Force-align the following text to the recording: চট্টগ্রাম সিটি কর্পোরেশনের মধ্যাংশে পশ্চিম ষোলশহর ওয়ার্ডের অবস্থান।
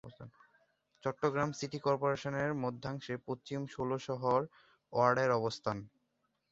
চট্টগ্রাম 1.03 1.49
সিটি 1.59 1.79
কর্পোরেশনের 1.79 2.49
মধ্যাংশে 2.63 3.13
পশ্চিম 3.27 3.59
ষোলশহর 3.67 4.41
ওয়ার্ডের 4.93 5.31
অবস্থান। 5.39 5.77